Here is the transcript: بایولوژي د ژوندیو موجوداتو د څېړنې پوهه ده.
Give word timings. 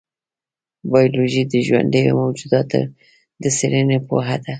بایولوژي 0.91 1.43
د 1.47 1.53
ژوندیو 1.67 2.17
موجوداتو 2.21 2.79
د 3.41 3.43
څېړنې 3.57 3.97
پوهه 4.07 4.35
ده. 4.43 4.49